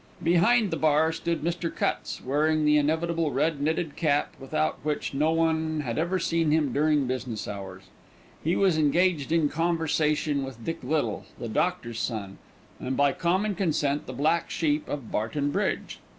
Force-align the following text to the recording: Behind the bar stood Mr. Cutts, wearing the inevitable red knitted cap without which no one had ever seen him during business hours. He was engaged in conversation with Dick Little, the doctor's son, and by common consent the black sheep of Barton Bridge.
Behind 0.23 0.71
the 0.71 0.77
bar 0.77 1.11
stood 1.11 1.43
Mr. 1.43 1.71
Cutts, 1.71 2.21
wearing 2.25 2.65
the 2.65 2.75
inevitable 2.75 3.29
red 3.29 3.61
knitted 3.61 3.95
cap 3.95 4.33
without 4.39 4.79
which 4.81 5.13
no 5.13 5.29
one 5.31 5.81
had 5.81 5.99
ever 5.99 6.17
seen 6.17 6.49
him 6.49 6.73
during 6.73 7.05
business 7.05 7.47
hours. 7.47 7.83
He 8.43 8.55
was 8.55 8.79
engaged 8.79 9.31
in 9.31 9.47
conversation 9.47 10.43
with 10.43 10.65
Dick 10.65 10.79
Little, 10.83 11.25
the 11.37 11.49
doctor's 11.49 11.99
son, 11.99 12.39
and 12.79 12.97
by 12.97 13.11
common 13.11 13.53
consent 13.53 14.07
the 14.07 14.13
black 14.13 14.49
sheep 14.49 14.89
of 14.89 15.11
Barton 15.11 15.51
Bridge. 15.51 15.99